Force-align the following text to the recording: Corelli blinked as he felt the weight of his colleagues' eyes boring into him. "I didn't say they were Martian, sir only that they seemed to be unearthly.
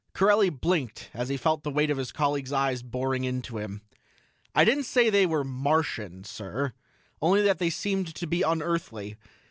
Corelli 0.15 0.49
blinked 0.49 1.11
as 1.13 1.29
he 1.29 1.37
felt 1.37 1.61
the 1.61 1.69
weight 1.69 1.91
of 1.91 1.97
his 1.99 2.11
colleagues' 2.11 2.51
eyes 2.51 2.81
boring 2.81 3.23
into 3.23 3.59
him. 3.59 3.83
"I 4.55 4.65
didn't 4.65 4.85
say 4.85 5.11
they 5.11 5.27
were 5.27 5.43
Martian, 5.43 6.23
sir 6.23 6.73
only 7.21 7.43
that 7.43 7.59
they 7.59 7.69
seemed 7.69 8.15
to 8.15 8.25
be 8.25 8.41
unearthly. 8.41 9.15